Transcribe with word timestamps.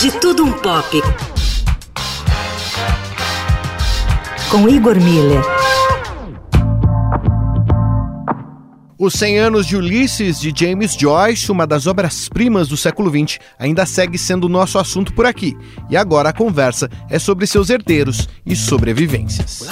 De 0.00 0.10
Tudo 0.12 0.46
Um 0.46 0.52
Pop. 0.52 1.02
Com 4.50 4.66
Igor 4.66 4.98
Miller. 4.98 5.42
Os 8.98 9.12
100 9.12 9.38
anos 9.38 9.66
de 9.66 9.76
Ulisses, 9.76 10.40
de 10.40 10.54
James 10.56 10.94
Joyce, 10.98 11.52
uma 11.52 11.66
das 11.66 11.86
obras-primas 11.86 12.68
do 12.68 12.78
século 12.78 13.10
XX, 13.10 13.38
ainda 13.58 13.84
segue 13.84 14.16
sendo 14.16 14.44
o 14.44 14.48
nosso 14.48 14.78
assunto 14.78 15.12
por 15.12 15.26
aqui. 15.26 15.54
E 15.90 15.98
agora 15.98 16.30
a 16.30 16.32
conversa 16.32 16.88
é 17.10 17.18
sobre 17.18 17.46
seus 17.46 17.68
herdeiros 17.68 18.26
e 18.46 18.56
sobrevivências. 18.56 19.66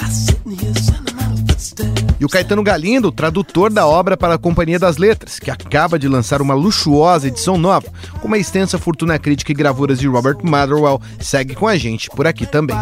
E 2.20 2.24
o 2.24 2.28
Caetano 2.28 2.64
Galindo, 2.64 3.12
tradutor 3.12 3.72
da 3.72 3.86
obra 3.86 4.16
para 4.16 4.34
a 4.34 4.38
Companhia 4.38 4.78
das 4.78 4.96
Letras, 4.96 5.38
que 5.38 5.52
acaba 5.52 5.96
de 5.98 6.08
lançar 6.08 6.42
uma 6.42 6.52
luxuosa 6.52 7.28
edição 7.28 7.56
nova, 7.56 7.86
com 8.20 8.26
uma 8.26 8.38
extensa 8.38 8.76
fortuna 8.76 9.18
crítica 9.20 9.52
e 9.52 9.54
gravuras 9.54 10.00
de 10.00 10.08
Robert 10.08 10.38
Motherwell, 10.42 11.00
segue 11.20 11.54
com 11.54 11.68
a 11.68 11.76
gente 11.76 12.10
por 12.10 12.26
aqui 12.26 12.44
também. 12.44 12.76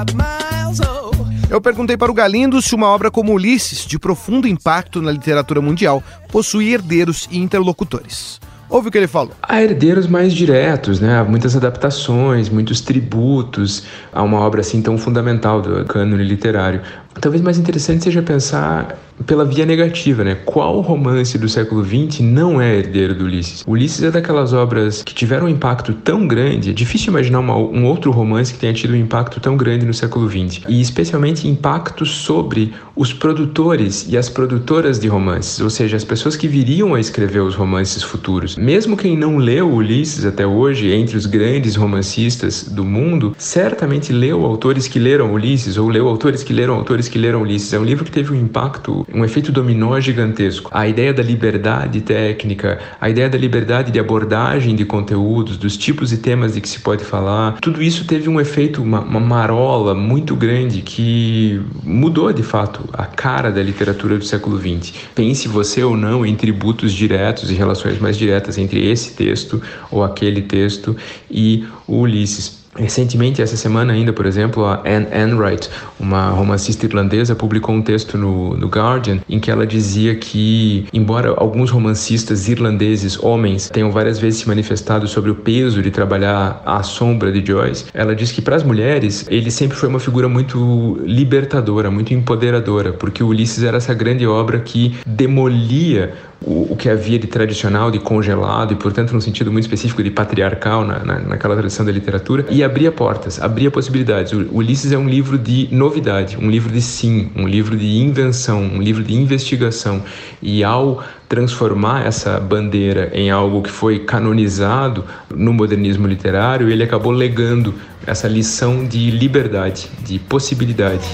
Eu 1.51 1.61
perguntei 1.61 1.99
para 1.99 2.11
o 2.11 2.15
Galindo 2.15 2.63
se 2.63 2.75
uma 2.75 2.89
obra 2.89 3.11
como 3.11 3.35
Ulisses, 3.35 3.85
de 3.85 3.99
profundo 3.99 4.49
impacto 4.49 5.03
na 5.03 5.13
literatura 5.13 5.61
mundial, 5.61 6.03
possui 6.29 6.73
herdeiros 6.73 7.29
e 7.31 7.39
interlocutores. 7.39 8.41
Ouve 8.69 8.89
o 8.89 8.91
que 8.91 8.99
ele 8.99 9.07
falou. 9.07 9.33
Há 9.43 9.63
herdeiros 9.63 10.09
mais 10.09 10.33
diretos, 10.33 10.99
né? 10.99 11.21
Há 11.21 11.25
muitas 11.25 11.55
adaptações, 11.55 12.49
muitos 12.49 12.81
tributos 12.81 13.85
a 14.13 14.23
uma 14.23 14.41
obra 14.41 14.61
assim 14.61 14.83
tão 14.83 14.99
fundamental 14.99 15.63
do 15.63 15.85
cânone 15.85 16.25
literário. 16.25 16.81
Talvez 17.21 17.43
mais 17.43 17.59
interessante 17.59 18.05
seja 18.05 18.23
pensar 18.23 18.99
pela 19.25 19.45
via 19.45 19.65
negativa, 19.65 20.23
né? 20.23 20.37
Qual 20.45 20.81
romance 20.81 21.39
do 21.39 21.49
século 21.49 21.85
XX 21.85 22.21
não 22.21 22.61
é 22.61 22.77
herdeiro 22.77 23.15
do 23.15 23.25
Ulisses? 23.25 23.65
Ulisses 23.67 24.03
é 24.03 24.11
daquelas 24.11 24.53
obras 24.53 25.03
que 25.03 25.15
tiveram 25.15 25.47
um 25.47 25.49
impacto 25.49 25.95
tão 25.95 26.27
grande, 26.27 26.71
é 26.71 26.73
difícil 26.73 27.11
imaginar 27.11 27.41
uma, 27.41 27.57
um 27.57 27.87
outro 27.87 28.11
romance 28.11 28.53
que 28.53 28.59
tenha 28.59 28.73
tido 28.73 28.93
um 28.93 28.97
impacto 28.97 29.41
tão 29.41 29.57
grande 29.57 29.87
no 29.87 29.95
século 29.95 30.29
XX. 30.29 30.63
E 30.69 30.81
especialmente 30.81 31.49
impacto 31.49 32.05
sobre 32.05 32.75
os 32.95 33.13
produtores 33.13 34.07
e 34.09 34.17
as 34.17 34.29
produtoras 34.29 34.99
de 34.99 35.09
romances, 35.09 35.61
ou 35.61 35.71
seja, 35.71 35.97
as 35.97 36.05
pessoas 36.05 36.37
que 36.37 36.49
viriam 36.49 36.95
a 36.95 37.01
escrever 37.01 37.41
os 37.41 37.55
romances 37.55 38.03
futuros. 38.03 38.57
Mesmo 38.57 38.97
quem 38.97 39.17
não 39.17 39.37
leu 39.37 39.71
Ulisses 39.71 40.25
até 40.25 40.47
hoje, 40.47 40.91
entre 40.93 41.17
os 41.17 41.27
grandes 41.27 41.77
romancistas 41.77 42.65
do 42.65 42.85
mundo, 42.85 43.35
certamente 43.39 44.13
leu 44.13 44.45
autores 44.45 44.89
que 44.89 44.99
leram 44.99 45.33
Ulisses 45.33 45.77
ou 45.77 45.89
leu 45.89 46.09
autores 46.09 46.43
que 46.43 46.53
leram 46.53 46.75
autores 46.75 47.06
que 47.09 47.19
leram 47.19 47.43
Ulisses. 47.43 47.73
É 47.73 47.79
um 47.79 47.85
livro 47.85 48.05
que 48.05 48.11
teve 48.11 48.33
um 48.33 48.37
impacto 48.37 49.07
um 49.13 49.25
efeito 49.25 49.53
dominó 49.53 49.99
gigantesco. 50.01 50.71
A 50.73 50.87
ideia 50.87 51.13
da 51.13 51.23
liberdade 51.23 52.01
técnica, 52.01 52.79
a 53.01 53.09
ideia 53.09 53.29
da 53.29 53.39
liberdade 53.39 53.91
de 53.91 53.99
abordagem 53.99 54.75
de 54.75 54.85
conteúdos, 54.85 55.57
dos 55.57 55.77
tipos 55.77 56.13
e 56.13 56.19
temas 56.19 56.55
de 56.55 56.61
que 56.61 56.69
se 56.69 56.81
pode 56.81 57.05
falar, 57.05 57.59
tudo 57.61 57.83
isso 57.83 58.05
teve 58.05 58.29
um 58.29 58.41
efeito, 58.41 58.83
uma, 58.83 59.01
uma 59.01 59.21
marola 59.21 59.95
muito 59.95 60.35
grande 60.35 60.83
que 60.83 61.61
mudou 61.83 62.33
de 62.33 62.43
fato 62.43 62.89
a 62.93 63.05
cara 63.05 63.51
da 63.51 63.63
literatura 63.63 64.19
do 64.19 64.25
século 64.25 64.59
XX. 64.59 64.93
Pense 65.15 65.49
você 65.49 65.83
ou 65.83 65.97
não 65.97 66.25
em 66.25 66.35
tributos 66.35 66.93
diretos 66.93 67.51
e 67.51 67.55
relações 67.55 67.99
mais 67.99 68.17
diretas 68.17 68.59
entre 68.59 68.87
esse 68.87 69.15
texto 69.15 69.61
ou 69.91 70.05
aquele 70.05 70.43
texto 70.43 70.97
e 71.31 71.67
o 71.87 72.01
Ulisses. 72.01 72.56
Recentemente, 72.79 73.41
essa 73.41 73.57
semana 73.57 73.93
ainda, 73.93 74.13
por 74.13 74.27
exemplo, 74.27 74.65
a 74.65 74.83
Anne 74.85 75.07
Enright, 75.13 75.69
uma 75.99 76.31
romancista 76.31 76.87
irlandesa, 76.87 77.35
publicou 77.35 77.75
um 77.75 77.83
texto 77.83 78.19
no, 78.19 78.57
no 78.57 78.69
Guardian 78.69 79.19
em 79.29 79.39
que 79.39 79.51
ela 79.51 79.67
dizia 79.67 80.15
que, 80.15 80.87
embora 80.93 81.35
alguns 81.37 81.71
romancistas 81.71 82.49
irlandeses, 82.49 83.19
homens, 83.23 83.71
tenham 83.71 83.91
várias 83.91 84.19
vezes 84.19 84.41
se 84.41 84.49
manifestado 84.49 85.07
sobre 85.09 85.31
o 85.31 85.35
peso 85.35 85.83
de 85.83 85.91
trabalhar 85.91 86.63
à 86.65 86.83
sombra 86.83 87.33
de 87.33 87.45
Joyce, 87.45 87.87
ela 87.95 88.15
diz 88.15 88.33
que 88.33 88.43
para 88.43 88.57
as 88.57 88.63
mulheres 88.63 89.27
ele 89.29 89.51
sempre 89.51 89.77
foi 89.77 89.89
uma 89.89 90.01
figura 90.01 90.29
muito 90.29 91.01
libertadora, 91.05 91.91
muito 91.91 92.13
empoderadora, 92.13 92.93
porque 92.93 93.23
Ulisses 93.23 93.63
era 93.63 93.77
essa 93.77 93.95
grande 93.95 94.27
obra 94.27 94.59
que 94.61 94.97
demolia 95.07 96.15
o, 96.47 96.73
o 96.73 96.77
que 96.77 96.89
havia 96.89 97.19
de 97.19 97.27
tradicional, 97.27 97.91
de 97.91 97.99
congelado 97.99 98.73
e, 98.73 98.77
portanto, 98.77 99.13
no 99.13 99.21
sentido 99.21 99.51
muito 99.51 99.65
específico 99.65 100.03
de 100.03 100.11
patriarcal 100.11 100.85
na, 100.85 101.01
na, 101.01 101.19
naquela 101.19 101.57
tradição 101.57 101.85
da 101.85 101.91
literatura, 101.91 102.47
e 102.49 102.63
abria 102.63 102.93
portas, 102.93 103.43
abria 103.43 103.71
possibilidades. 103.71 104.33
O 104.33 104.47
Ulisses 104.53 104.93
é 104.93 104.99
um 104.99 105.09
livro 105.09 105.37
de 105.37 105.69
novidade, 105.73 106.39
um 106.41 106.49
livro 106.49 106.73
de 106.73 106.81
sim, 106.81 107.31
um 107.35 107.49
livro 107.49 107.77
de 107.77 107.99
invenção, 107.99 108.63
um 108.63 108.81
livro 108.81 109.03
de 109.03 109.15
investigação. 109.15 110.03
E 110.41 110.63
ao 110.63 111.03
transformar 111.29 112.07
essa 112.07 112.39
bandeira 112.39 113.11
em 113.13 113.31
algo 113.31 113.61
que 113.61 113.71
foi 113.71 113.99
canonizado 113.99 115.05
no 115.35 115.53
modernismo 115.53 116.07
literário, 116.07 116.71
ele 116.71 116.85
acabou 116.85 117.11
legando 117.11 117.75
essa 118.07 118.29
lição 118.29 118.85
de 118.87 119.11
liberdade, 119.11 119.91
de 120.05 120.21
possibilidade. 120.21 121.05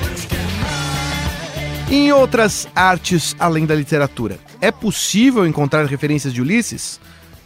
Em 1.90 2.10
outras 2.12 2.66
artes 2.74 3.36
além 3.38 3.66
da 3.66 3.74
literatura, 3.74 4.38
é 4.60 4.70
possível 4.70 5.46
encontrar 5.46 5.84
referências 5.86 6.32
de 6.32 6.40
Ulisses? 6.40 7.00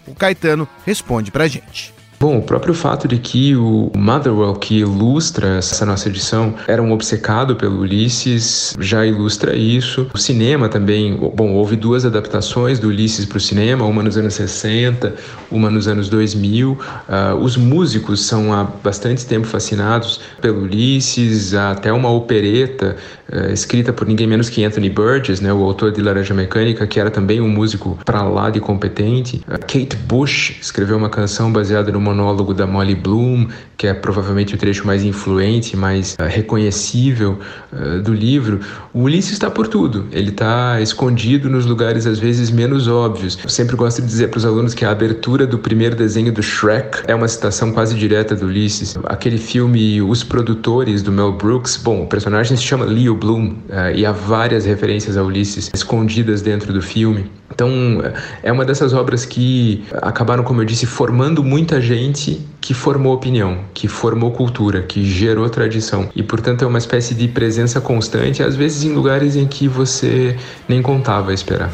O 0.06 0.14
Caetano 0.14 0.68
responde 0.84 1.32
pra 1.32 1.48
gente. 1.48 1.95
Bom, 2.18 2.38
o 2.38 2.42
próprio 2.42 2.72
fato 2.72 3.06
de 3.06 3.18
que 3.18 3.54
o 3.54 3.92
Motherwell, 3.94 4.54
que 4.54 4.78
ilustra 4.78 5.58
essa 5.58 5.84
nossa 5.84 6.08
edição, 6.08 6.54
era 6.66 6.82
um 6.82 6.90
obcecado 6.90 7.54
pelo 7.56 7.80
Ulisses, 7.80 8.74
já 8.80 9.04
ilustra 9.04 9.54
isso. 9.54 10.06
O 10.14 10.18
cinema 10.18 10.66
também, 10.66 11.14
bom, 11.14 11.52
houve 11.52 11.76
duas 11.76 12.06
adaptações 12.06 12.78
do 12.78 12.88
Ulisses 12.88 13.26
para 13.26 13.36
o 13.36 13.40
cinema, 13.40 13.84
uma 13.84 14.02
nos 14.02 14.16
anos 14.16 14.32
60, 14.32 15.14
uma 15.50 15.70
nos 15.70 15.86
anos 15.86 16.08
2000. 16.08 16.72
Uh, 16.72 16.78
ah, 17.06 17.34
os 17.34 17.58
músicos 17.58 18.24
são 18.24 18.50
há 18.50 18.64
bastante 18.64 19.26
tempo 19.26 19.46
fascinados 19.46 20.18
pelo 20.40 20.62
Ulisses, 20.62 21.52
há 21.52 21.72
até 21.72 21.92
uma 21.92 22.10
opereta 22.10 22.96
uh, 23.30 23.52
escrita 23.52 23.92
por 23.92 24.06
ninguém 24.06 24.26
menos 24.26 24.48
que 24.48 24.64
Anthony 24.64 24.88
Burgess, 24.88 25.42
né, 25.42 25.52
o 25.52 25.62
autor 25.62 25.92
de 25.92 26.00
Laranja 26.00 26.32
Mecânica, 26.32 26.86
que 26.86 26.98
era 26.98 27.10
também 27.10 27.42
um 27.42 27.48
músico 27.48 27.98
para 28.06 28.22
lá 28.22 28.48
de 28.48 28.58
competente. 28.58 29.42
Uh, 29.46 29.58
Kate 29.60 29.96
Bush 30.06 30.56
escreveu 30.62 30.96
uma 30.96 31.10
canção 31.10 31.52
baseada 31.52 31.92
no 31.92 32.05
monólogo 32.06 32.54
da 32.54 32.66
Molly 32.66 32.94
Bloom, 32.94 33.48
que 33.76 33.86
é 33.86 33.92
provavelmente 33.94 34.54
o 34.54 34.58
trecho 34.58 34.86
mais 34.86 35.04
influente, 35.04 35.76
mais 35.76 36.14
uh, 36.14 36.24
reconhecível 36.24 37.38
uh, 37.72 38.00
do 38.00 38.14
livro, 38.14 38.60
o 38.92 39.02
Ulisses 39.02 39.32
está 39.32 39.50
por 39.50 39.66
tudo. 39.66 40.06
Ele 40.12 40.30
está 40.30 40.80
escondido 40.80 41.50
nos 41.50 41.66
lugares 41.66 42.06
às 42.06 42.18
vezes 42.18 42.50
menos 42.50 42.88
óbvios. 42.88 43.38
Eu 43.42 43.50
sempre 43.50 43.76
gosto 43.76 44.00
de 44.00 44.08
dizer 44.08 44.28
para 44.28 44.38
os 44.38 44.44
alunos 44.44 44.72
que 44.72 44.84
a 44.84 44.90
abertura 44.90 45.46
do 45.46 45.58
primeiro 45.58 45.96
desenho 45.96 46.32
do 46.32 46.42
Shrek 46.42 47.02
é 47.06 47.14
uma 47.14 47.28
citação 47.28 47.72
quase 47.72 47.94
direta 47.94 48.34
do 48.34 48.46
Ulisses. 48.46 48.96
Aquele 49.04 49.38
filme 49.38 50.00
Os 50.00 50.22
Produtores 50.22 51.02
do 51.02 51.12
Mel 51.12 51.32
Brooks, 51.32 51.76
bom, 51.76 52.02
o 52.02 52.06
personagem 52.06 52.56
se 52.56 52.62
chama 52.62 52.84
Leo 52.84 53.14
Bloom 53.14 53.56
uh, 53.68 53.94
e 53.94 54.06
há 54.06 54.12
várias 54.12 54.64
referências 54.64 55.16
a 55.16 55.22
Ulisses 55.22 55.70
escondidas 55.74 56.40
dentro 56.40 56.72
do 56.72 56.80
filme. 56.80 57.30
Então, 57.56 58.02
é 58.42 58.52
uma 58.52 58.66
dessas 58.66 58.92
obras 58.92 59.24
que 59.24 59.82
acabaram, 60.02 60.44
como 60.44 60.60
eu 60.60 60.66
disse, 60.66 60.84
formando 60.84 61.42
muita 61.42 61.80
gente 61.80 62.46
que 62.60 62.74
formou 62.74 63.14
opinião, 63.14 63.60
que 63.72 63.88
formou 63.88 64.30
cultura, 64.30 64.82
que 64.82 65.02
gerou 65.02 65.48
tradição. 65.48 66.10
E, 66.14 66.22
portanto, 66.22 66.66
é 66.66 66.68
uma 66.68 66.76
espécie 66.76 67.14
de 67.14 67.26
presença 67.26 67.80
constante, 67.80 68.42
às 68.42 68.54
vezes 68.54 68.84
em 68.84 68.92
lugares 68.92 69.36
em 69.36 69.46
que 69.46 69.66
você 69.68 70.36
nem 70.68 70.82
contava 70.82 71.32
esperar. 71.32 71.72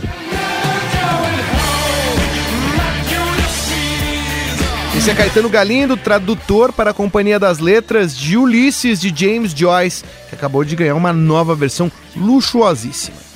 Esse 4.96 5.10
é 5.10 5.14
Caetano 5.16 5.48
Galindo, 5.48 5.96
tradutor 5.96 6.72
para 6.72 6.90
a 6.90 6.94
Companhia 6.94 7.40
das 7.40 7.58
Letras 7.58 8.16
de 8.16 8.36
Ulisses 8.36 9.00
de 9.00 9.12
James 9.12 9.50
Joyce, 9.50 10.04
que 10.28 10.36
acabou 10.36 10.62
de 10.62 10.76
ganhar 10.76 10.94
uma 10.94 11.12
nova 11.12 11.56
versão 11.56 11.90
luxuosíssima 12.16 13.31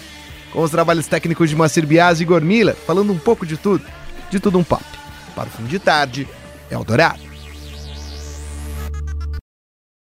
com 0.56 0.62
os 0.62 0.70
trabalhos 0.70 1.06
técnicos 1.06 1.50
de 1.50 1.54
Macir 1.54 1.86
Bias 1.86 2.18
e 2.18 2.22
Igor 2.22 2.40
Miller, 2.40 2.74
falando 2.74 3.12
um 3.12 3.18
pouco 3.18 3.44
de 3.44 3.58
tudo, 3.58 3.84
de 4.30 4.40
tudo 4.40 4.58
um 4.58 4.64
papo. 4.64 4.86
Para 5.34 5.48
o 5.48 5.50
fim 5.50 5.64
de 5.64 5.78
tarde, 5.78 6.26
Eldorado. 6.70 7.25